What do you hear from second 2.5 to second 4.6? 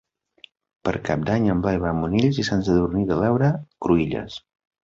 Sadurní de l'Heura Cruïlles.